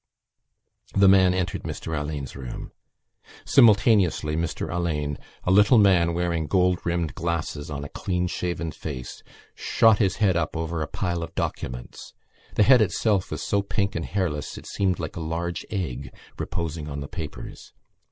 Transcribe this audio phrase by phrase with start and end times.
[0.95, 2.71] The man entered Mr Alleyne's room.
[3.45, 9.21] Simultaneously Mr Alleyne, a little man wearing gold rimmed glasses on a clean shaven face,
[9.53, 12.15] shot his head up over a pile of documents.
[12.55, 16.89] The head itself was so pink and hairless it seemed like a large egg reposing
[16.89, 17.71] on the papers.